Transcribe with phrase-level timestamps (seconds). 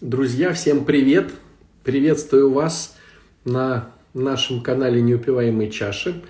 [0.00, 1.30] Друзья, всем привет!
[1.84, 2.96] Приветствую вас
[3.44, 6.22] на нашем канале «Неупиваемые чаши».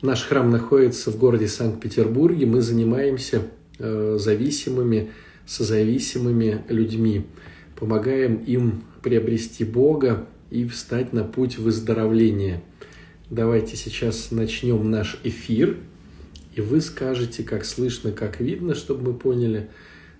[0.00, 2.46] Наш храм находится в городе Санкт-Петербурге.
[2.46, 3.42] Мы занимаемся
[3.78, 5.10] э, зависимыми,
[5.44, 7.26] созависимыми людьми.
[7.78, 12.62] Помогаем им приобрести Бога и встать на путь выздоровления.
[13.28, 15.76] Давайте сейчас начнем наш эфир.
[16.54, 19.68] И вы скажете, как слышно, как видно, чтобы мы поняли–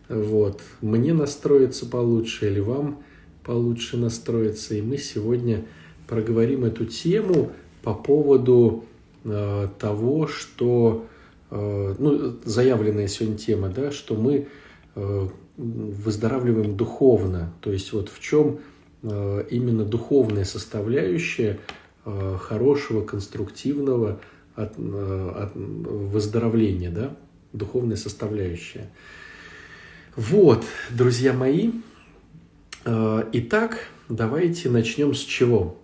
[0.09, 0.61] вот.
[0.81, 3.03] Мне настроиться получше или вам
[3.45, 4.75] получше настроиться.
[4.75, 5.65] И мы сегодня
[6.07, 8.85] проговорим эту тему по поводу
[9.25, 11.07] э, того, что
[11.51, 14.49] э, ну, заявленная сегодня тема, да, что мы
[14.95, 17.53] э, выздоравливаем духовно.
[17.61, 18.59] То есть вот в чем
[19.03, 21.61] э, именно духовная составляющая
[22.05, 24.21] э, хорошего, конструктивного
[24.55, 27.17] от, э, от выздоровления, да,
[27.53, 28.91] духовная составляющая.
[30.17, 31.73] Вот, друзья мои.
[32.85, 35.77] Э, итак, давайте начнем с чего.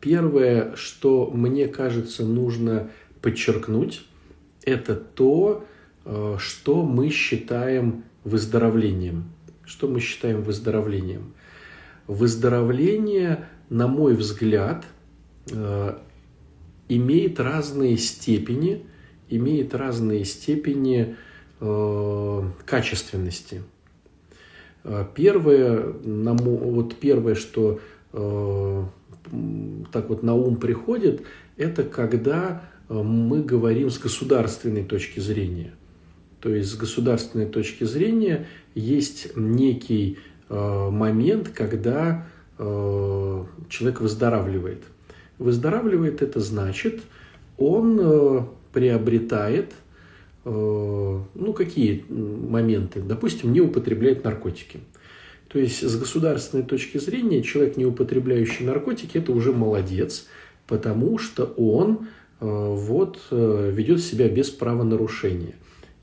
[0.00, 2.90] Первое, что мне кажется нужно
[3.20, 4.04] подчеркнуть,
[4.64, 5.64] это то,
[6.04, 9.30] э, что мы считаем выздоровлением.
[9.64, 11.32] Что мы считаем выздоровлением?
[12.08, 14.84] Выздоровление, на мой взгляд,
[15.52, 15.98] э,
[16.88, 18.84] имеет разные степени,
[19.28, 21.14] имеет разные степени Э,
[22.66, 23.62] качественности.
[24.84, 27.80] Э, первое, вот первое, что
[28.12, 28.84] э,
[29.92, 31.22] так вот на ум приходит,
[31.56, 35.72] это когда мы говорим с государственной точки зрения.
[36.40, 40.18] То есть с государственной точки зрения есть некий
[40.50, 42.26] момент, когда
[42.58, 44.82] человек выздоравливает.
[45.38, 47.00] Выздоравливает это значит,
[47.56, 49.81] он приобретает Э,
[50.44, 53.00] ну, какие моменты?
[53.00, 54.80] Допустим, не употребляет наркотики.
[55.48, 60.26] То есть, с государственной точки зрения, человек, не употребляющий наркотики, это уже молодец,
[60.66, 62.08] потому что он
[62.40, 65.54] э, вот, э, ведет себя без правонарушения.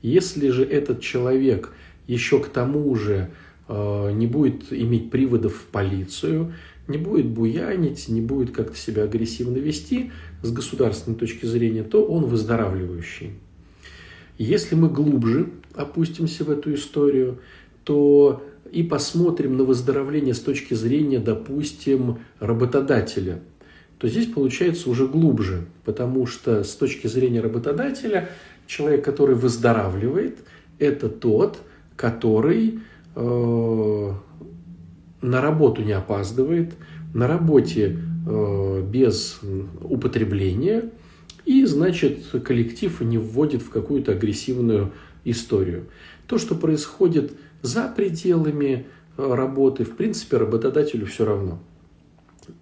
[0.02, 1.72] Если же этот человек
[2.06, 3.30] еще к тому же
[3.68, 6.54] не будет иметь приводов в полицию,
[6.88, 10.10] не будет буянить, не будет как-то себя агрессивно вести
[10.42, 13.30] с государственной точки зрения, то он выздоравливающий.
[14.40, 17.40] Если мы глубже опустимся в эту историю,
[17.84, 18.42] то
[18.72, 23.40] и посмотрим на выздоровление с точки зрения, допустим, работодателя,
[23.98, 28.30] то здесь получается уже глубже, потому что с точки зрения работодателя
[28.66, 30.38] человек, который выздоравливает,
[30.78, 31.58] это тот,
[31.94, 32.80] который
[33.16, 34.12] э,
[35.20, 36.72] на работу не опаздывает,
[37.12, 39.38] на работе э, без
[39.82, 40.84] употребления,
[41.44, 44.92] и, значит, коллектив не вводит в какую-то агрессивную
[45.24, 45.86] историю.
[46.26, 48.86] То, что происходит за пределами
[49.16, 51.58] э, работы, в принципе, работодателю все равно.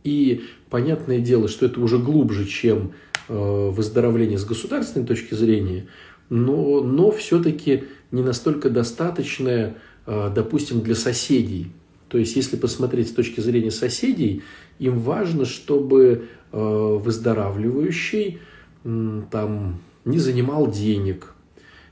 [0.05, 2.93] И понятное дело, что это уже глубже, чем
[3.29, 5.87] э, выздоровление с государственной точки зрения,
[6.31, 11.73] но, но все-таки не настолько достаточное, э, допустим, для соседей.
[12.09, 14.43] То есть, если посмотреть с точки зрения соседей,
[14.79, 18.39] им важно, чтобы выздоравливающий
[19.31, 21.35] там не занимал денег,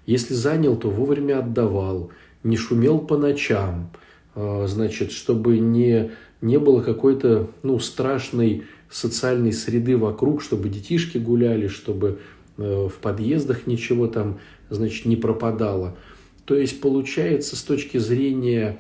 [0.07, 2.11] если занял, то вовремя отдавал,
[2.43, 3.91] не шумел по ночам,
[4.34, 11.67] а, значит, чтобы не, не было какой-то ну, страшной социальной среды вокруг, чтобы детишки гуляли,
[11.67, 12.21] чтобы
[12.56, 14.39] э, в подъездах ничего там,
[14.71, 15.97] значит, не пропадало.
[16.45, 18.79] То есть получается с точки зрения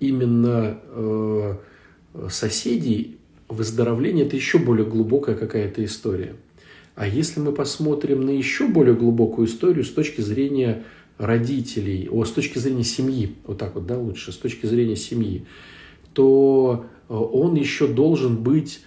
[0.00, 1.56] именно э,
[2.30, 3.18] соседей
[3.48, 6.34] выздоровление это еще более глубокая какая-то история.
[6.94, 10.84] А если мы посмотрим на еще более глубокую историю с точки зрения
[11.18, 15.46] родителей, о, с точки зрения семьи, вот так вот, да, лучше, с точки зрения семьи,
[16.12, 18.82] то э, он еще должен быть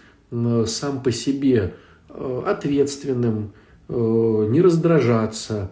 [0.66, 1.76] сам по себе
[2.10, 3.54] э, ответственным,
[3.88, 5.72] э, не раздражаться,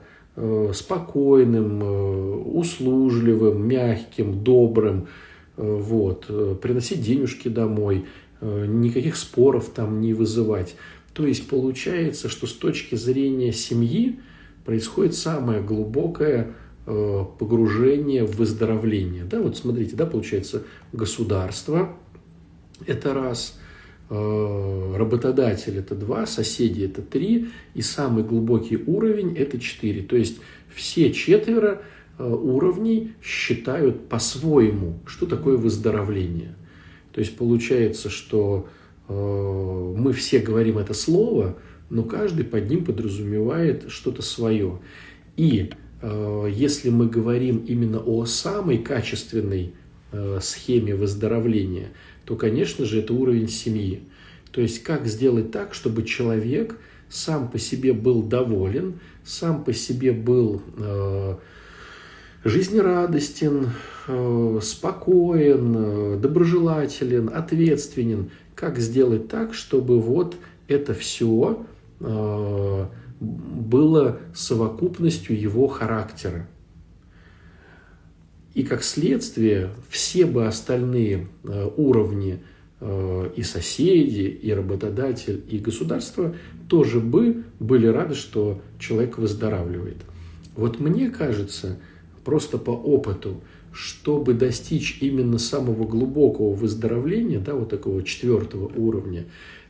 [0.74, 5.08] спокойным, услужливым, мягким, добрым,
[5.58, 6.26] вот,
[6.60, 8.06] приносить денежки домой,
[8.42, 10.76] никаких споров там не вызывать.
[11.14, 14.20] То есть получается, что с точки зрения семьи
[14.66, 16.56] происходит самое глубокое
[16.86, 19.24] э, погружение в выздоровление.
[19.24, 21.96] Да, вот смотрите, да, получается, государство–
[22.88, 23.60] это раз,
[24.10, 30.02] э, работодатель– это два, соседи– это три, и самый глубокий уровень– это четыре.
[30.02, 30.40] То есть
[30.74, 31.84] все четверо
[32.18, 36.56] э, уровней считают по-своему, что такое выздоровление.
[37.12, 38.68] То есть получается, что
[39.08, 41.58] мы все говорим это слово,
[41.90, 44.80] но каждый под ним подразумевает что-то свое.
[45.38, 45.72] И
[46.02, 49.74] э, если мы говорим именно о самой качественной
[50.12, 51.90] э, схеме выздоровления,
[52.26, 54.02] то, конечно же, это уровень семьи.
[54.52, 56.78] То есть, как сделать так, чтобы человек
[57.10, 61.36] сам по себе был доволен, сам по себе был э,
[62.44, 63.70] жизнерадостен,
[64.08, 68.32] э, спокоен, э, доброжелателен, ответственен.
[68.56, 70.36] Как сделать так, чтобы вот
[70.68, 71.66] это все
[72.00, 72.86] э,
[73.20, 76.48] было совокупностью его характера.
[78.54, 82.44] И как следствие все бы остальные э, уровни
[82.80, 86.36] э, и соседи, и работодатель, и государство
[86.70, 89.98] тоже бы были рады, что человек выздоравливает.
[90.56, 91.80] Вот мне кажется,
[92.24, 93.42] просто по опыту,
[93.74, 99.26] чтобы достичь именно самого глубокого выздоровления, да, вот такого четвертого уровня,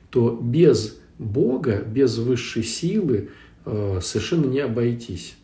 [0.09, 3.29] то без Бога, без высшей силы
[3.65, 5.35] э, совершенно не обойтись.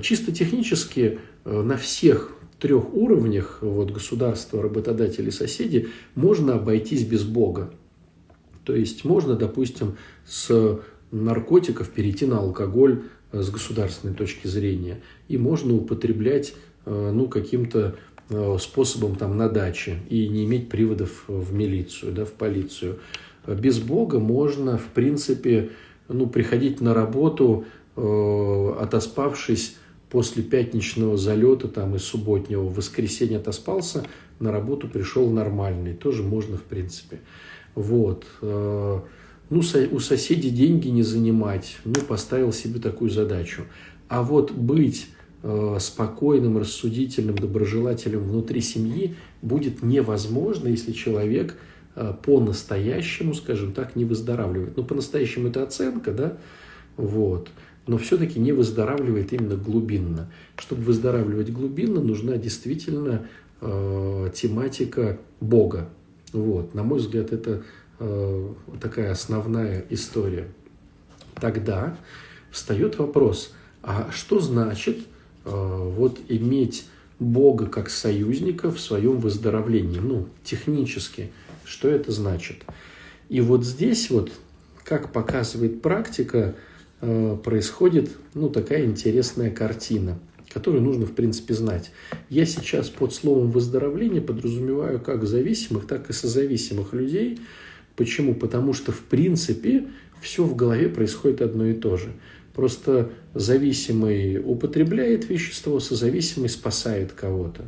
[0.00, 7.74] Чисто технически на всех трех уровнях, вот государство, работодатели, соседи, можно обойтись без Бога.
[8.62, 10.78] То есть можно, допустим, с
[11.10, 13.02] наркотиков перейти на алкоголь
[13.32, 15.00] э, с государственной точки зрения.
[15.28, 16.54] И можно употреблять э,
[16.86, 17.96] ну, каким-то
[18.28, 22.98] э, способом там, на даче и не иметь приводов в милицию, да, в полицию.
[23.46, 25.70] Без Бога можно, в принципе,
[26.08, 27.64] ну, приходить на работу,
[27.96, 29.76] отоспавшись
[30.12, 34.04] после пятничного залета там, и субботнего в воскресенье отоспался,
[34.40, 35.94] на работу пришел нормальный.
[35.94, 37.20] Тоже можно, в принципе.
[37.74, 38.26] Вот.
[38.42, 39.00] Э,
[39.48, 39.62] ну,
[39.92, 41.78] у соседей деньги не занимать.
[41.86, 43.62] Ну, поставил себе такую задачу.
[44.08, 45.21] А вот быть э,
[45.78, 51.56] спокойным, рассудительным, доброжелателем внутри семьи будет невозможно, если человек
[51.96, 54.76] э, по-настоящему, скажем так, не выздоравливает.
[54.76, 56.38] Ну, по-настоящему это оценка, да,
[56.96, 57.48] вот
[57.86, 60.30] но все-таки не выздоравливает именно глубинно.
[60.56, 63.26] Чтобы выздоравливать глубинно, нужна действительно
[63.60, 65.88] э, тематика Бога.
[66.32, 67.64] Вот, на мой взгляд, это
[67.98, 68.48] э,
[68.80, 70.48] такая основная история.
[71.34, 71.96] Тогда
[72.50, 73.52] встает вопрос,
[73.82, 75.02] а что значит э,
[75.44, 76.86] вот иметь
[77.18, 79.98] Бога как союзника в своем выздоровлении?
[79.98, 81.32] Ну, технически,
[81.64, 82.64] что это значит?
[83.28, 84.32] И вот здесь вот,
[84.84, 86.54] как показывает практика,
[87.04, 91.90] Э, происходит ну, такая интересная картина, которую нужно, в принципе, знать.
[92.30, 97.40] Я сейчас под словом выздоровление подразумеваю как зависимых, так и созависимых людей.
[97.96, 98.36] Почему?
[98.36, 99.88] Потому что, в принципе,
[100.20, 102.12] все в голове происходит одно и то же.
[102.54, 107.62] Просто зависимый употребляет вещество, созависимый спасает кого-то.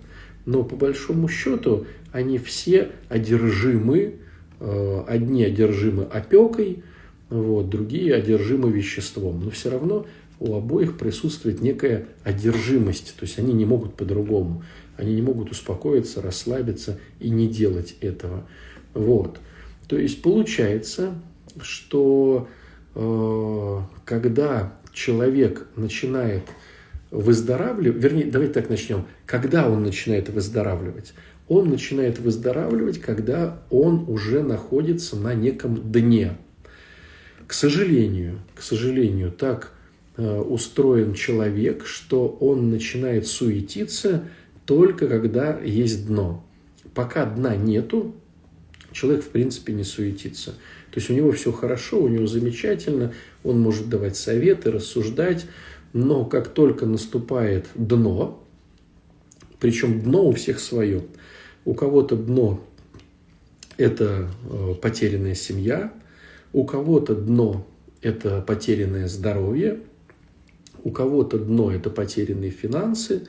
[0.45, 4.17] Но по большому счету они все одержимы,
[4.61, 6.83] э, одни одержимы опекой,
[7.31, 9.43] вот, другие одержимы веществом.
[9.43, 10.07] Но все равно
[10.39, 14.63] у обоих присутствует некая одержимость, то есть они не могут по-другому,
[14.97, 18.47] они не могут успокоиться, расслабиться и не делать этого.
[18.93, 19.39] Вот.
[19.89, 21.15] То есть получается,
[21.61, 22.49] что
[22.94, 26.44] когда человек начинает
[27.11, 31.14] выздоравливать, вернее, давайте так начнем, когда он начинает выздоравливать?
[31.49, 36.37] Он начинает выздоравливать, когда он уже находится на неком дне,
[37.46, 39.73] к сожалению, к сожалению, так
[40.17, 44.25] э, устроен человек, что он начинает суетиться
[44.64, 46.44] только когда есть дно.
[46.94, 48.14] Пока дна нету,
[48.93, 50.55] человек в принципе не суетится.
[50.94, 55.44] То есть у него все хорошо, у него замечательно, он может давать советы, рассуждать,
[55.93, 58.41] но как только наступает дно,
[59.58, 61.03] причем дно у всех свое,
[61.65, 62.65] у кого-то дно–
[63.77, 65.93] это э, потерянная семья,
[66.53, 67.67] у кого-то дно–
[68.01, 69.81] это потерянное здоровье,
[70.84, 73.27] у кого-то дно– это потерянные финансы,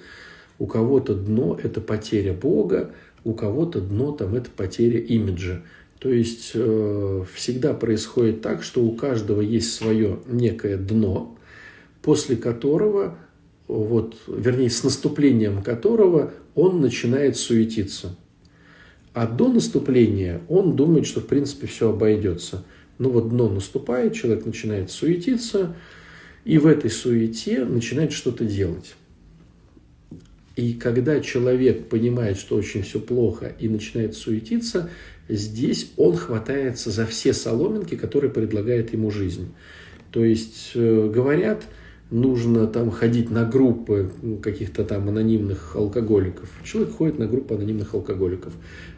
[0.59, 2.91] у кого-то дно– это потеря Бога,
[3.23, 5.63] у кого-то дно там это потеря имиджа.
[6.05, 11.35] То есть э, всегда происходит так, что у каждого есть свое некое дно,
[12.03, 13.17] после которого,
[13.67, 18.15] вот, вернее, с наступлением которого он начинает суетиться.
[19.13, 22.63] А до наступления он думает, что в принципе все обойдется–
[22.99, 25.75] ну вот дно наступает, человек начинает суетиться,
[26.43, 28.93] и в этой суете начинает что-то делать.
[30.55, 34.89] И когда человек понимает, что очень все плохо и начинает суетиться,
[35.27, 39.53] здесь он хватается за все соломинки, которые предлагает ему жизнь.
[40.11, 41.63] То есть э, говорят,
[42.11, 46.49] нужно там ходить на группы каких-то там анонимных алкоголиков.
[46.63, 48.53] Человек ходит на группу анонимных алкоголиков.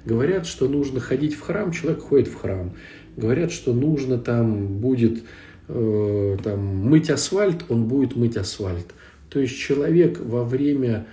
[0.05, 2.73] Говорят, что нужно ходить в храм, человек ходит в храм
[3.17, 5.23] говорят, что нужно там будет
[5.67, 8.85] э, там, мыть асфальт, он будет мыть асфальт.
[9.29, 11.07] То есть человек во время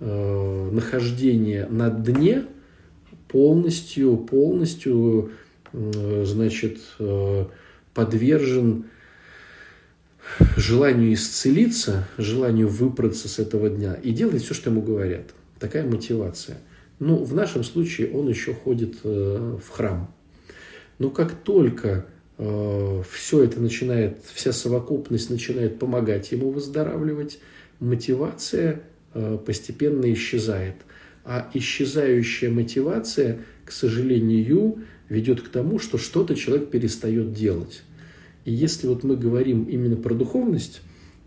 [0.00, 2.44] э, нахождения на дне,
[3.28, 5.32] полностью, полностью,
[5.72, 6.78] значит,
[7.94, 8.86] подвержен
[10.56, 15.30] желанию исцелиться, желанию выбраться с этого дня и делает все, что ему говорят.
[15.58, 16.58] Такая мотивация.
[16.98, 20.12] Ну, в нашем случае он еще ходит э, в храм.
[20.98, 22.06] Но как только
[22.38, 27.40] э, все это начинает, вся совокупность начинает помогать ему выздоравливать,
[27.80, 30.76] мотивация э, постепенно исчезает.
[31.24, 37.82] А исчезающая мотивация, к сожалению, ведет к тому, что что-то человек перестает делать.
[38.44, 40.82] И если вот мы говорим именно про духовность,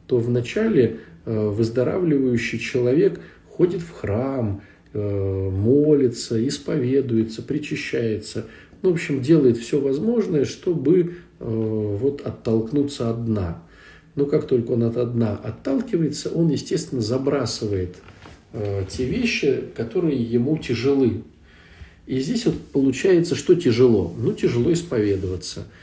[0.06, 4.62] то вначале э, выздоравливающий человек ходит в храм,
[4.94, 8.46] э, молится, исповедуется, причащается.
[8.84, 11.08] Ну, в общем, делает все возможное, чтобы э,
[11.39, 13.63] вот оттолкнуться от дна.
[14.16, 17.96] Но как только он от дна отталкивается, он, естественно, забрасывает
[18.89, 21.24] те вещи, которые ему тяжелы.
[22.06, 24.13] И здесь вот получается, что тяжело?
[24.18, 25.68] Ну, тяжело исповедоваться–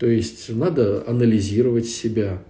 [0.00, 2.42] то есть надо анализировать себя,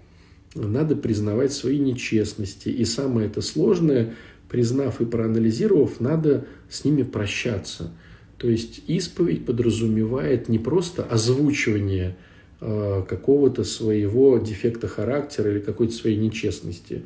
[0.55, 2.69] надо признавать свои нечестности.
[2.69, 4.15] И самое это сложное,
[4.49, 7.91] признав и проанализировав, надо с ними прощаться.
[8.39, 12.17] То есть исповедь подразумевает не просто озвучивание
[12.61, 17.03] э, какого-то своего дефекта характера или какой-то своей нечестности.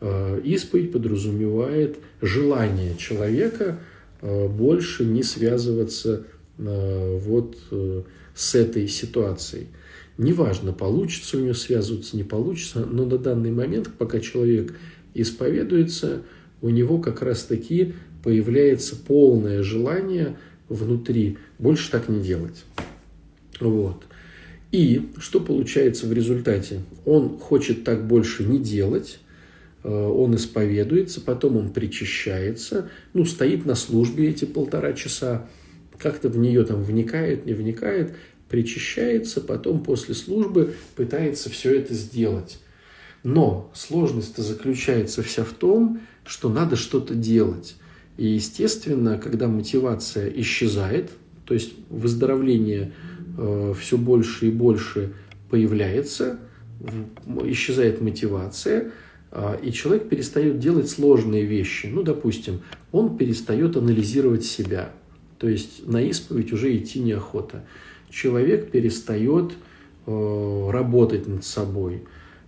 [0.00, 3.78] Э, исповедь подразумевает желание человека
[4.22, 6.24] э, больше не связываться
[6.56, 7.58] э, вот
[8.34, 9.66] с этой ситуацией.
[10.16, 14.74] Неважно, получится у него связываться, не получится, но на данный момент, пока человек
[15.14, 16.22] исповедуется,
[16.62, 20.36] у него как раз-таки появляется полное желание
[20.68, 22.64] внутри больше так не делать.
[23.60, 24.02] Вот.
[24.72, 26.80] И что получается в результате?
[27.04, 29.18] Он хочет так больше не делать,
[29.88, 35.48] он исповедуется, потом он причащается, ну, стоит на службе эти полтора часа,
[35.98, 38.14] как-то в нее там вникает, не вникает,
[38.48, 42.58] причащается, потом после службы пытается все это сделать.
[43.22, 47.76] Но сложность-то заключается вся в том, что надо что-то делать.
[48.16, 51.10] И, естественно, когда мотивация исчезает,
[51.44, 52.92] то есть выздоровление
[53.38, 55.12] э, все больше и больше
[55.48, 56.38] появляется,
[57.44, 58.90] исчезает мотивация, э,
[59.62, 61.86] и человек перестает делать сложные вещи.
[61.86, 64.90] Ну, допустим, он перестает анализировать себя.
[65.38, 67.64] То есть на исповедь уже идти неохота
[68.10, 69.52] человек перестает
[70.06, 72.04] э, работать над собой.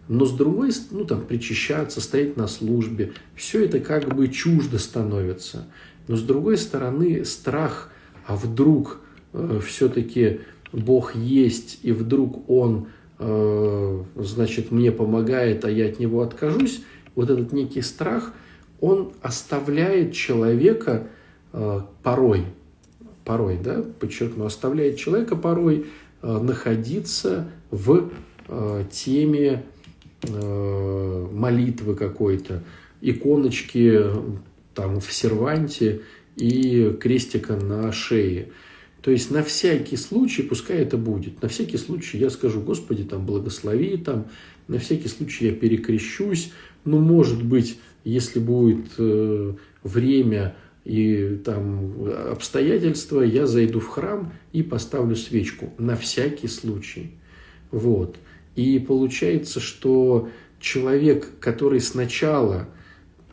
[0.08, 4.78] Но с другой стороны, ну там, причащаться, стоять на службе, все это как бы чуждо
[4.78, 5.68] становится.
[6.08, 7.90] Но с другой стороны, страх,
[8.26, 9.00] а вдруг
[9.32, 10.40] э, все-таки
[10.72, 12.88] Бог есть, и вдруг Он,
[14.16, 16.82] значит, мне помогает, а я от Него откажусь,
[17.14, 18.32] вот этот некий страх,
[18.80, 21.08] он оставляет человека
[21.52, 22.46] э, порой
[23.24, 25.86] порой, да, подчеркну, оставляет человека порой
[26.22, 28.10] э, находиться в
[28.48, 29.64] э, теме
[30.22, 32.62] э, молитвы какой-то,
[33.00, 34.00] иконочки
[34.74, 36.02] там в серванте
[36.36, 38.48] и крестика на шее.
[39.02, 43.26] То есть на всякий случай, пускай это будет, на всякий случай я скажу, Господи, там
[43.26, 44.26] благослови, там,
[44.68, 46.52] на всякий случай я перекрещусь,
[46.84, 50.54] ну, может быть, если будет э, время
[50.84, 57.10] и там обстоятельства, я зайду в храм и поставлю свечку на всякий случай.
[57.70, 58.16] Вот.
[58.54, 60.28] И получается, что
[60.60, 62.68] человек, который сначала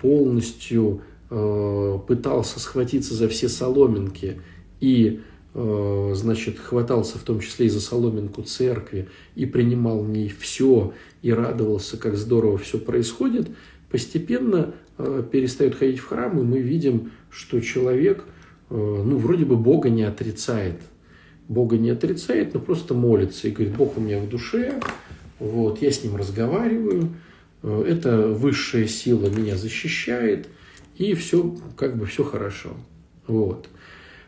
[0.01, 4.41] полностью э, пытался схватиться за все соломинки
[4.79, 5.21] и
[5.53, 11.33] значит, хватался в том числе и за соломинку церкви и принимал в ней все и
[11.33, 13.49] радовался, как здорово все происходит,
[13.89, 18.23] постепенно э, перестает ходить в храм, и мы видим, что человек,
[18.69, 20.79] э, ну, вроде бы Бога не отрицает.
[21.47, 24.79] Бога не отрицает, но просто молится и говорит, Бог у меня в душе,
[25.39, 27.09] вот, я с ним разговариваю,
[27.63, 30.47] э, эта высшая сила меня защищает,
[30.97, 32.69] и все, как бы все хорошо.
[33.25, 33.67] Вот.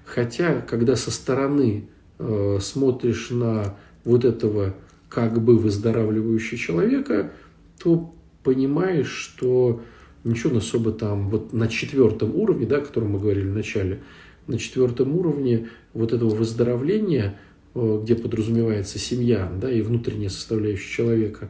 [0.06, 1.88] Хотя, когда со стороны
[2.20, 4.76] э, смотришь на вот этого
[5.10, 7.32] как бы выздоравливающего человека,
[7.78, 9.82] то понимаешь, что
[10.24, 14.02] ничего особо там, вот на четвертом уровне, да, о котором мы говорили в начале,
[14.48, 17.38] на четвертом уровне вот этого выздоровления,
[17.76, 21.50] э, где подразумевается семья, да, и внутренняя составляющая человека,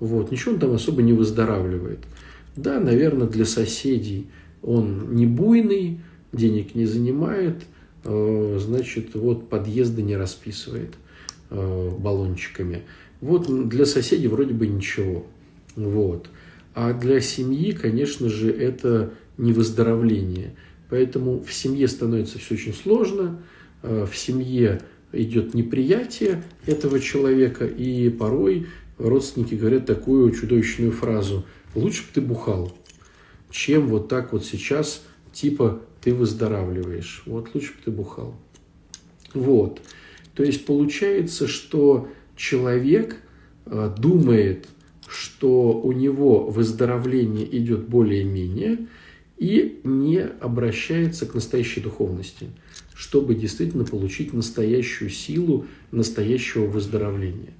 [0.00, 2.00] вот, ничего он там особо не выздоравливает.
[2.56, 4.28] Да, наверное, для соседей
[4.62, 6.00] он не буйный,
[6.32, 7.64] денег не занимает,
[8.58, 10.94] значит, вот подъезды не расписывает
[11.50, 12.82] э, баллончиками.
[13.20, 15.26] Вот для соседей вроде бы ничего.
[15.76, 16.30] Вот.
[16.74, 20.54] А для семьи, конечно же, это не выздоровление.
[20.90, 23.42] Поэтому в семье становится все очень сложно,
[23.82, 24.80] э, в семье
[25.12, 28.66] идет неприятие этого человека, и порой
[28.98, 32.76] родственники говорят такую чудовищную фразу «лучше бы ты бухал,
[33.50, 35.02] чем вот так вот сейчас
[35.40, 38.34] типа ты выздоравливаешь, вот лучше бы ты бухал».
[39.34, 39.80] Вот.
[40.34, 43.16] То есть получается, что человек
[43.66, 44.68] э, думает,
[45.06, 48.86] что у него выздоровление идет более-менее,
[49.38, 52.48] и не обращается к настоящей духовности,
[52.94, 57.52] чтобы действительно получить настоящую силу настоящего выздоровления.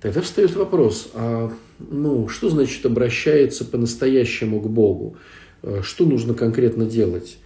[0.00, 5.16] Тогда встает вопрос, а ну, что значит обращается по-настоящему к Богу?
[5.62, 7.38] Э, что нужно конкретно делать?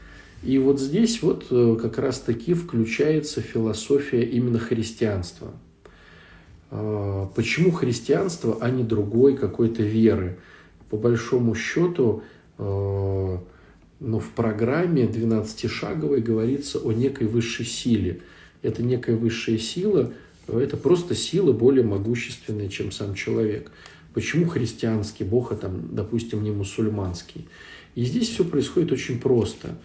[0.42, 5.52] И вот здесь вот э, как раз-таки включается философия именно христианства.
[6.70, 10.38] А, почему христианство, а не другой какой-то веры?
[10.90, 12.22] По большому счету,
[12.58, 13.38] э,
[14.00, 18.20] но в программе 12-шаговой говорится о некой высшей силе.
[18.62, 20.12] Это некая высшая сила,
[20.48, 23.70] это просто сила более могущественная, чем сам человек.
[24.12, 27.46] Почему христианский Бог, а там, допустим, не мусульманский?
[27.94, 29.78] И здесь все происходит очень просто.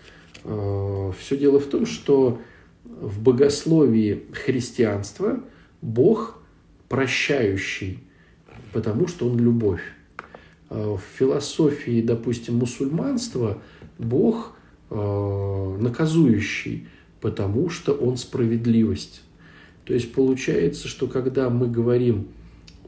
[0.43, 2.39] Э, все дело в том, что
[2.83, 5.43] в богословии христианства
[5.81, 6.41] Бог
[6.87, 7.99] прощающий,
[8.71, 9.81] потому что Он любовь.
[10.69, 13.61] Э, в философии, допустим, мусульманства–
[13.97, 14.53] Бог
[14.89, 16.87] э, наказующий,
[17.19, 19.21] потому что Он справедливость.
[19.85, 22.27] То есть получается, что когда мы говорим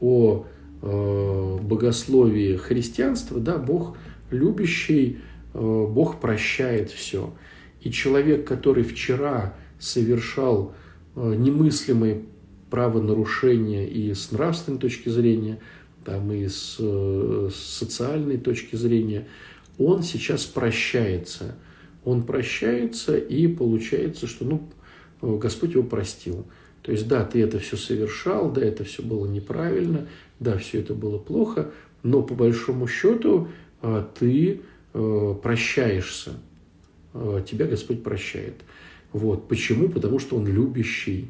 [0.00, 0.46] о
[0.82, 3.98] богословии христианства, да, Бог
[4.30, 5.20] любящий,
[5.54, 7.32] э, Бог прощает все.
[7.80, 10.74] И человек, который вчера совершал
[11.16, 12.22] э, немыслимые
[12.70, 15.58] правонарушения и с нравственной точки зрения,
[16.04, 19.26] там, и с, э, с социальной точки зрения–
[19.80, 21.56] он сейчас прощается.
[22.04, 26.46] Он прощается, и получается, что ну, Господь его простил.
[26.82, 30.06] То есть, да, ты это все совершал, да, это все было неправильно,
[30.38, 31.70] да, все это было плохо,
[32.02, 33.48] но по большому счету
[34.18, 34.60] ты
[34.92, 36.32] э, прощаешься.
[37.14, 38.54] А, тебя Господь прощает.
[39.12, 39.48] Вот.
[39.48, 39.88] Почему?
[39.88, 41.28] Потому что Он любящий.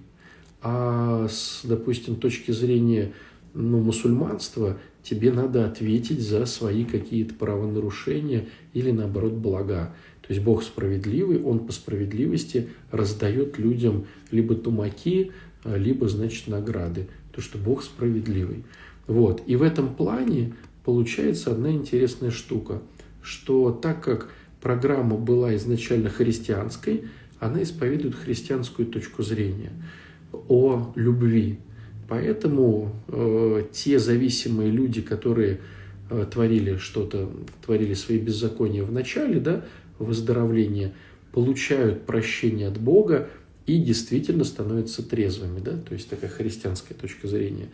[0.62, 3.12] А с, допустим, точки зрения
[3.54, 9.94] ну, мусульманства– тебе надо ответить за свои какие-то правонарушения или, наоборот, блага.
[10.22, 15.32] То есть Бог справедливый, Он по справедливости раздает людям либо тумаки,
[15.64, 17.08] а, либо, значит, награды.
[17.32, 18.64] То, что Бог справедливый.
[19.06, 19.42] Вот.
[19.46, 20.52] И в этом плане
[20.84, 22.82] получается одна интересная штука,
[23.22, 27.04] что так как программа была изначально христианской,
[27.38, 29.72] она исповедует христианскую точку зрения
[30.48, 31.58] о любви.
[32.08, 35.60] Поэтому э, те зависимые люди, которые
[36.10, 37.30] э, творили что-то,
[37.64, 39.64] творили свои беззакония в начале, да,
[39.98, 40.92] выздоровления,
[41.32, 43.28] получают прощение от Бога
[43.66, 47.68] и действительно становятся трезвыми, да, то есть такая христианская точка зрения.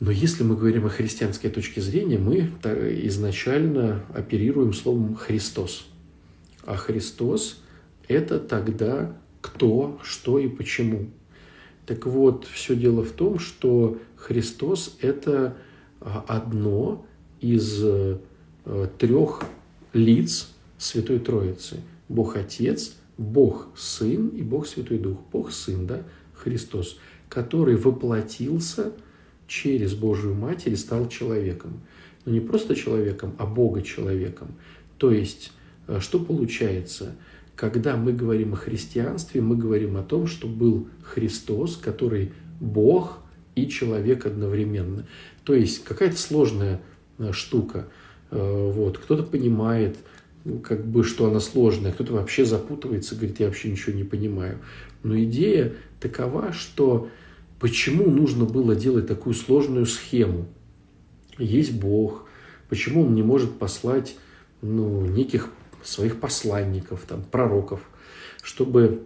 [0.00, 2.50] Но если мы говорим о христианской точке зрения, мы
[3.04, 5.86] изначально оперируем словом «Христос».
[6.64, 7.62] А Христос–
[8.08, 11.06] это тогда кто, что и почему–
[11.90, 15.56] так вот, все дело в том, что Христос– это
[16.00, 17.04] а, одно
[17.40, 18.18] из э,
[18.96, 19.42] трех
[19.92, 21.80] лиц Святой Троицы.
[22.08, 25.18] Бог Отец, Бог Сын и Бог Святой Дух.
[25.32, 26.96] Бог Сын, да, Христос,
[27.28, 28.92] который воплотился
[29.50, 31.80] через Божию Матерь и стал человеком.
[32.24, 34.54] Но не просто человеком, а Бога человеком.
[34.96, 35.52] То есть,
[35.88, 37.16] э, что получается–
[37.60, 43.18] когда мы говорим о христианстве, мы говорим о том, что был Христос, который Бог
[43.54, 45.06] и человек одновременно.
[45.44, 46.80] То есть какая-то сложная
[47.18, 47.88] э, штука.
[48.30, 48.96] Э, вот.
[48.96, 49.98] Кто-то понимает,
[50.64, 54.56] как бы, что она сложная, кто-то вообще запутывается, говорит, я вообще ничего не понимаю.
[55.02, 57.10] Но идея такова, что
[57.60, 60.46] почему нужно было делать такую сложную схему?
[61.38, 62.28] Есть Бог,
[62.68, 64.16] почему Он не может послать
[64.62, 65.50] ну, неких
[65.84, 67.88] своих посланников, там, пророков,
[68.42, 69.04] чтобы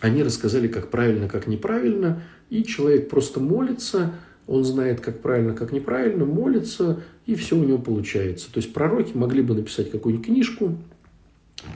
[0.00, 4.14] они рассказали, как правильно, как неправильно, и человек просто молится,
[4.46, 8.50] он знает, как правильно, как неправильно, молится, и все у него получается.
[8.52, 10.76] То есть пророки могли бы написать какую-нибудь книжку,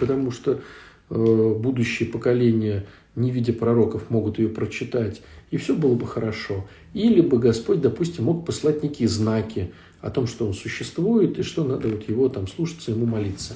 [0.01, 0.61] потому что
[1.11, 2.87] э, будущее поколение,
[3.17, 6.67] не видя пророков, могут ее прочитать, и все было бы хорошо.
[6.95, 11.65] Или бы Господь, допустим, мог послать некие знаки о том, что он существует, и что
[11.65, 13.55] надо вот его там слушаться, ему молиться.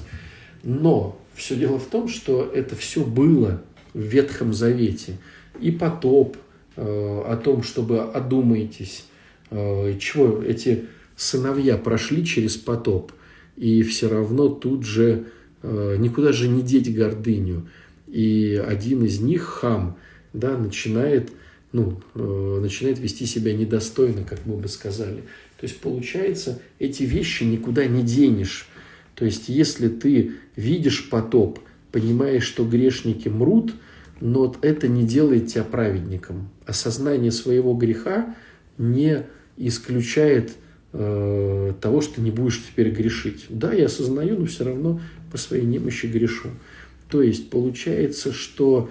[0.62, 3.62] Но все дело в том, что это все было
[3.94, 5.18] в Ветхом Завете.
[5.60, 6.36] И потоп
[6.76, 9.04] э, о том, чтобы одумайтесь,
[9.50, 10.84] э, чего эти
[11.16, 13.12] сыновья прошли через потоп,
[13.56, 15.26] и все равно тут же
[15.62, 17.68] э, никуда же не деть гордыню.
[18.10, 19.98] И один из них, хам,
[20.32, 21.30] да, начинает,
[21.72, 25.22] ну, э, начинает вести себя недостойно, как мы бы сказали.
[25.58, 28.68] То есть, получается, эти вещи никуда не денешь.
[29.14, 31.58] То есть, если ты видишь потоп,
[31.92, 33.74] понимаешь, что грешники мрут,
[34.20, 36.50] но это не делает тебя праведником.
[36.66, 38.34] Осознание своего греха
[38.78, 39.24] не
[39.56, 40.52] исключает
[40.92, 43.46] э, того, что ты не будешь теперь грешить.
[43.48, 46.50] Да, я осознаю, но все равно по своей немощи грешу.
[47.08, 48.90] То есть получается, что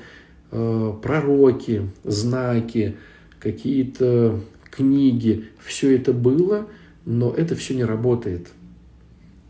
[0.51, 2.95] э, пророки, знаки,
[3.39, 6.67] какие-то книги, все это было,
[7.05, 8.47] но это все не работает.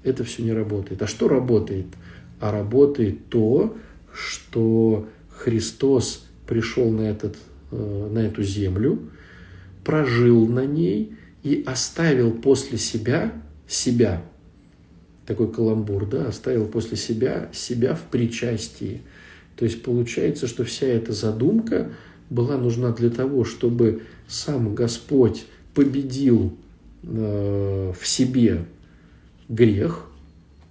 [0.04, 1.02] Это все не работает.
[1.02, 1.88] А что работает?
[2.40, 3.76] А работает то,
[4.14, 7.38] что Христос пришел на, этот,
[7.72, 9.00] э, на эту землю,
[9.84, 13.32] прожил на ней и оставил после себя
[13.68, 14.24] себя.
[15.28, 19.02] Такой каламбур, да, оставил после себя себя в причастии.
[19.58, 21.92] То есть получается, что вся эта задумка
[22.30, 26.58] была нужна для того, чтобы сам Господь победил
[27.04, 28.66] э, в себе
[29.50, 30.06] грех,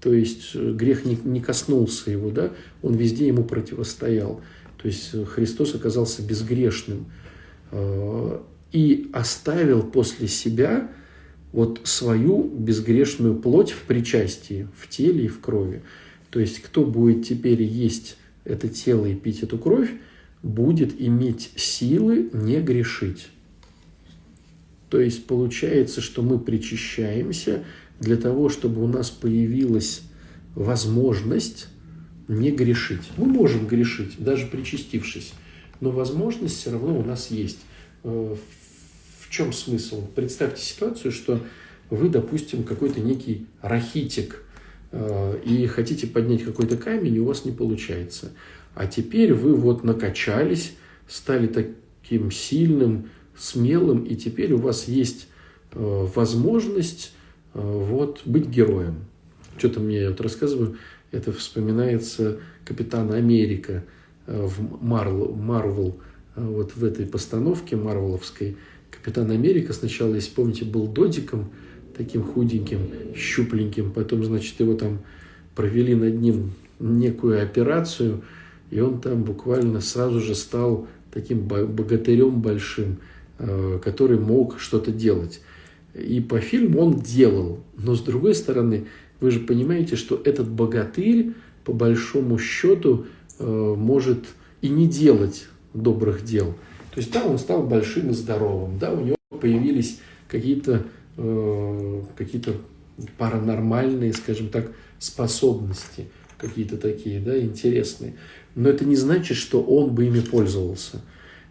[0.01, 2.51] то есть грех не, не коснулся его, да,
[2.83, 4.41] он везде ему противостоял.
[4.79, 7.07] То есть Христос оказался безгрешным
[7.73, 8.41] э,
[8.73, 10.91] и оставил после себя
[11.57, 15.83] вот свою безгрешную плоть в причастии, в теле и в крови.
[16.29, 19.91] То есть кто будет теперь есть это тело и пить эту кровь,
[20.43, 23.29] будет иметь силы не грешить.
[24.91, 27.65] То есть получается, что мы причащаемся
[28.01, 30.03] для того, чтобы у нас появилась
[30.55, 31.69] возможность
[32.29, 33.09] не грешить.
[33.17, 35.33] Мы можем грешить, даже причастившись,
[35.81, 37.61] но возможность все равно у нас есть.
[38.05, 38.37] Э,
[39.37, 40.07] чем смысл?
[40.15, 41.41] Представьте ситуацию, что
[41.91, 44.43] вы, допустим, какой-то некий рахитик,
[44.93, 48.33] э, и хотите поднять какой-то камень, и у вас не получается.
[48.75, 50.75] А теперь вы вот накачались,
[51.07, 55.29] стали таким сильным, смелым, и теперь у вас есть
[55.73, 57.13] э, возможность
[57.53, 59.05] вот, быть героем.
[59.59, 60.79] Что-то мне я вот рассказываю,
[61.11, 63.85] это вспоминается Капитан Америка
[64.27, 66.01] э, в Марвел,
[66.37, 68.57] э, вот в этой постановке марвеловской.
[69.03, 71.51] Капитан Америка сначала, если помните, был додиком,
[71.97, 72.81] таким худеньким,
[73.15, 75.01] щупленьким, потом, значит, его там
[75.55, 78.23] провели над ним некую операцию,
[78.71, 82.99] и он там буквально сразу же стал таким богатырем большим,
[83.39, 85.41] э, который мог что-то делать.
[85.95, 88.87] И по фильму он делал, но с другой стороны,
[89.21, 91.33] вы же понимаете, что этот богатырь,
[91.65, 93.07] по большому счету,
[93.39, 94.27] э, может
[94.61, 96.55] и не делать добрых дел.
[96.97, 100.83] То есть, да, он стал большим и здоровым, да, у него появились какие-то
[101.17, 102.55] э, какие-то
[103.19, 108.15] паранормальные, скажем так, способности, какие-то такие, да, интересные.
[108.57, 111.03] Но это не значит, что он бы ими пользовался.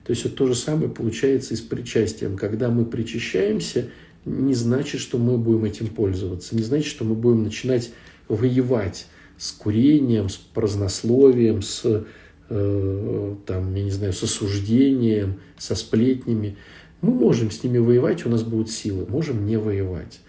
[0.03, 2.35] То есть, вот то же самое получается и с причастием.
[2.35, 3.89] Когда мы причащаемся–
[4.25, 7.91] не значит, что мы будем этим пользоваться, не значит, что мы будем начинать
[8.27, 12.05] воевать с курением, с празднословием, с,
[12.49, 16.57] э, там, я не знаю, с осуждением, со сплетнями.
[17.01, 20.19] Мы можем с ними воевать, у нас будут силы, можем не воевать.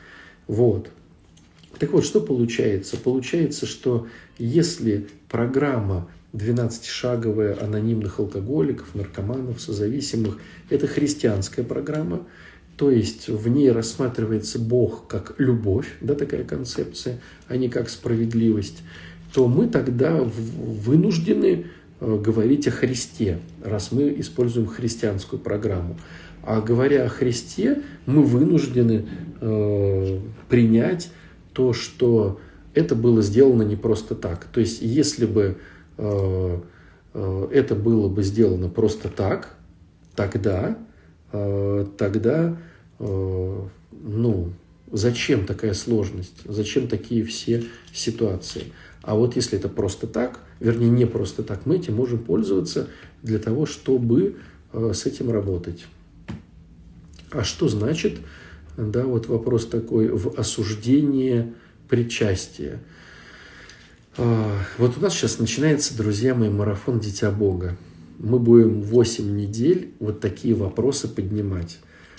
[0.46, 0.90] Вот.
[1.78, 2.96] Так вот, что получается?
[2.96, 4.06] Получается, что
[4.38, 10.38] если программа 12-шаговая анонимных алкоголиков, наркоманов, созависимых–
[10.70, 12.26] это христианская программа,
[12.76, 18.82] то есть в ней рассматривается Бог как любовь, да, такая концепция, а не как справедливость,
[19.32, 21.66] то мы тогда вынуждены
[22.00, 25.96] говорить о Христе, раз мы используем христианскую программу.
[26.42, 29.06] А говоря о Христе, мы вынуждены
[29.40, 31.10] э, принять
[31.52, 32.40] то, что
[32.74, 34.44] это было сделано не просто так.
[34.44, 35.56] То есть, если бы
[35.96, 36.60] э,
[37.14, 39.56] э, это было бы сделано просто так,
[40.14, 40.76] тогда
[41.32, 42.56] Э, тогда,
[42.98, 43.60] э,
[43.92, 44.52] ну,
[44.90, 48.72] зачем такая сложность, зачем такие все ситуации.
[49.02, 52.88] А вот если это просто так, вернее, не просто так, мы этим можем пользоваться
[53.22, 54.36] для того, чтобы
[54.72, 55.86] э, с этим работать.
[57.30, 58.18] А что значит,
[58.76, 61.54] да, вот вопрос такой, в осуждение
[61.88, 62.80] причастия.
[64.16, 67.76] Вот у нас сейчас начинается, друзья мои, марафон «Дитя Бога»
[68.18, 71.78] мы будем 8 недель вот такие вопросы поднимать.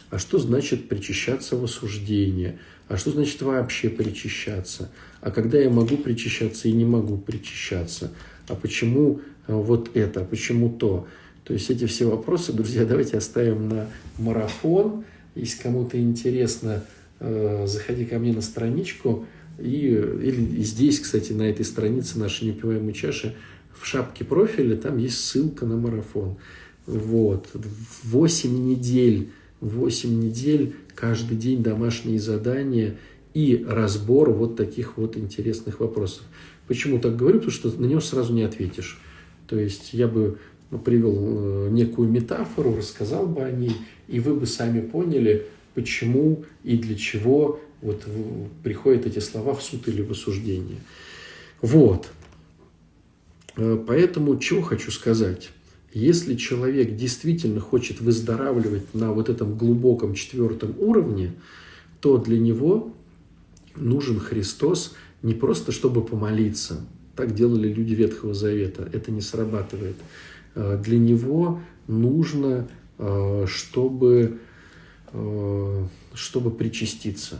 [0.09, 2.59] А что значит причащаться в осуждение?
[2.87, 4.89] А что значит вообще причащаться?
[5.21, 8.11] А когда я могу причащаться и не могу причащаться?
[8.47, 10.21] А почему э, вот это?
[10.21, 11.07] А почему то?
[11.43, 15.05] То есть эти все вопросы, друзья, давайте оставим на марафон.
[15.35, 16.83] Если кому-то интересно,
[17.19, 19.25] э, заходи ко мне на страничку
[19.59, 23.35] И, или здесь, кстати, на этой странице нашей неупиваемой чаши
[23.79, 26.37] в шапке профиля там есть ссылка на марафон.
[26.85, 27.49] Вот.
[28.03, 32.97] 8 недель, 8 недель, каждый день домашние задания
[33.33, 36.23] и разбор вот таких вот интересных вопросов.
[36.67, 37.39] Почему так говорю?
[37.39, 38.99] Потому что на него сразу не ответишь.
[39.47, 40.37] То есть я бы
[40.69, 43.75] ну, привел э, некую метафору, рассказал бы о ней,
[44.07, 48.03] и вы бы сами поняли, почему и для чего вот
[48.63, 50.79] приходят эти слова в суд или в осуждение.
[51.61, 52.09] Вот.
[53.55, 55.49] Э, поэтому чего хочу сказать?
[55.93, 61.33] Если человек действительно хочет выздоравливать на вот этом глубоком четвертом уровне,
[62.01, 62.93] то для него
[63.75, 66.85] нужен Христос не просто чтобы помолиться.
[67.15, 68.87] Так делали люди Ветхого Завета.
[68.93, 69.95] Это не срабатывает.
[70.55, 74.39] Э, для него нужно, э, чтобы,
[76.13, 77.39] чтобы причаститься.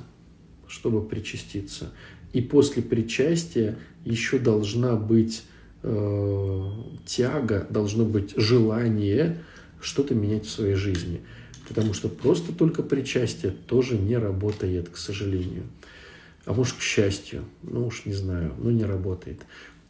[0.68, 1.92] Чтобы причаститься.
[2.34, 5.44] И после причастия еще должна быть
[5.84, 6.72] э,
[7.06, 9.44] тяга, должно быть желание
[9.82, 11.22] что-то менять в своей жизни.
[11.68, 15.64] Потому что просто только причастие тоже не работает, к сожалению.
[16.46, 19.42] А может, к счастью, ну уж не знаю, но не работает.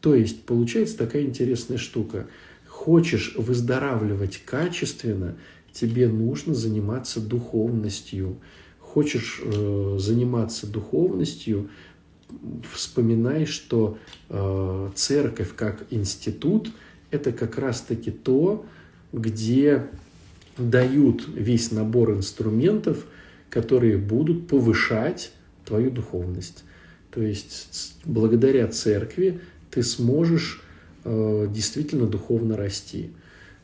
[0.02, 2.28] То есть получается такая интересная штука.
[2.68, 5.36] Хочешь выздоравливать качественно,
[5.72, 8.38] тебе нужно заниматься духовностью.
[8.80, 11.70] Хочешь э, заниматься духовностью,
[12.74, 13.98] вспоминай, что
[14.30, 16.72] э, церковь как институт–
[17.12, 18.66] это как раз-таки то,
[19.14, 19.88] где
[20.58, 23.06] дают весь набор инструментов,
[23.50, 25.32] которые будут повышать
[25.66, 26.64] твою духовность.
[27.12, 29.40] То есть благодаря церкви
[29.72, 30.62] ты сможешь
[31.04, 33.12] э, действительно духовно расти.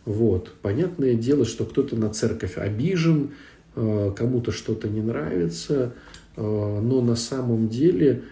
[0.06, 0.54] Вот.
[0.62, 3.32] Понятное дело, что кто-то на церковь обижен,
[3.76, 5.94] э, кому-то что-то не нравится,
[6.36, 8.24] э, но на самом деле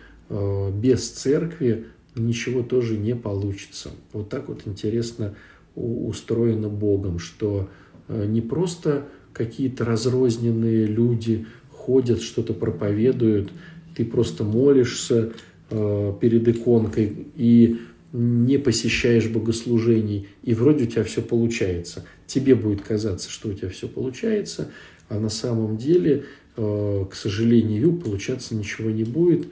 [0.74, 3.92] без церкви ничего тоже не получится.
[4.14, 5.36] Вот так вот интересно
[5.76, 7.70] устроено Богом, что
[8.08, 13.52] э, не просто какие-то разрозненные люди ходят, что-то проповедуют,
[13.96, 15.32] ты просто молишься
[15.70, 17.80] э, перед иконкой и
[18.12, 22.04] не посещаешь богослужений, и вроде у тебя все получается.
[22.28, 24.70] Тебе будет казаться, что у тебя все получается,
[25.08, 26.26] а на самом деле,
[26.58, 29.48] к сожалению, получаться ничего не будет.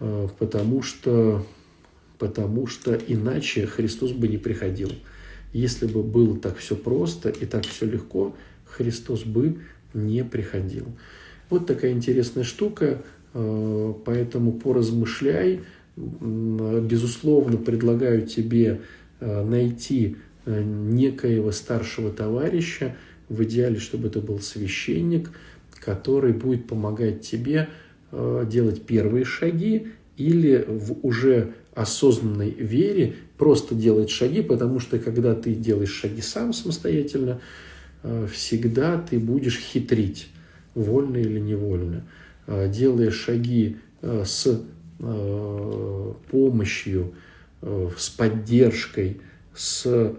[0.00, 1.44] Э, потому что,
[2.18, 4.92] потому что иначе Христос бы не приходил.
[5.52, 8.34] Если бы было так все просто и так все легко,
[8.66, 9.58] Христос бы
[9.94, 10.86] не приходил.
[11.50, 13.02] Вот такая интересная штука,
[13.34, 15.60] э, поэтому поразмышляй.
[15.96, 18.82] Безусловно, предлагаю тебе
[19.18, 22.94] э, найти некоего старшего товарища,
[23.28, 25.30] в идеале, чтобы это был священник,
[25.80, 27.68] который будет помогать тебе
[28.12, 35.54] делать первые шаги или в уже осознанной вере просто делать шаги, потому что когда ты
[35.54, 37.40] делаешь шаги сам самостоятельно,
[38.02, 40.28] э, всегда ты будешь хитрить,
[40.74, 42.04] вольно или невольно.
[42.46, 44.62] Э, делая шаги с
[46.30, 47.14] помощью,
[47.60, 49.20] с поддержкой,
[49.54, 50.14] с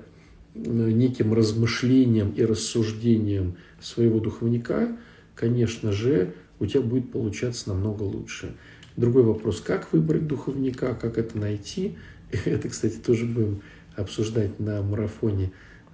[0.53, 4.97] неким размышлением и рассуждением своего духовника,
[5.35, 8.55] конечно же, у тебя будет получаться намного лучше.
[8.97, 11.97] Другой вопрос, как выбрать духовника, как это найти.
[12.45, 13.61] Это, кстати, тоже будем
[13.95, 15.51] обсуждать на марафоне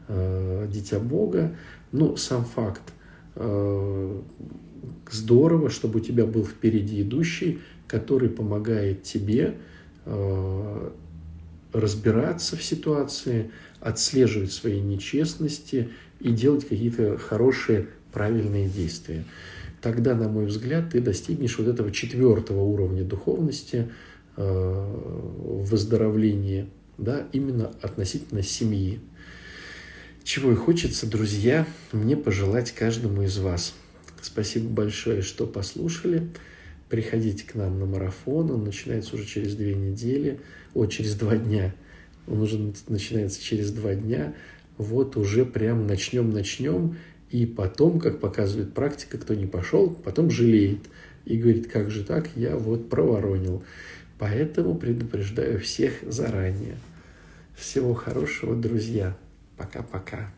[0.08, 1.56] э, «Дитя Бога».
[1.92, 2.82] Но сам факт,
[3.36, 4.22] э,
[5.12, 9.56] здорово, чтобы у тебя был впереди идущий, который помогает тебе
[10.06, 10.90] э,
[11.74, 19.26] разбираться в ситуации, отслеживать свои нечестности и делать какие-то хорошие, правильные действия
[19.86, 23.92] тогда, на мой взгляд, ты достигнешь вот этого четвертого уровня духовности,
[24.36, 24.96] э,
[25.62, 29.00] выздоровления, да, именно относительно семьи.
[30.24, 33.76] Чего и хочется, друзья, мне пожелать каждому из вас.
[34.24, 36.30] Спасибо большое, что послушали.
[36.90, 40.40] Приходите к нам на марафон, он начинается уже через две недели,
[40.74, 41.76] о, через два дня.
[42.26, 44.34] Он уже начинается через два дня.
[44.80, 46.98] Вот уже прям начнем-начнем.
[47.32, 50.80] И потом, как показывает практика, кто не пошел, потом жалеет
[51.26, 53.64] и говорит, как же так, я вот проворонил.
[54.20, 56.78] Поэтому предупреждаю всех заранее.
[57.56, 59.18] Всего хорошего, друзья.
[59.58, 60.32] Пока-пока.